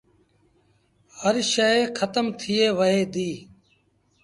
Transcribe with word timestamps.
هر 1.19 1.35
شئي 1.53 1.79
کتم 1.97 2.25
ٿئي 2.39 2.61
وهي 2.77 3.01
ديٚ 3.13 3.37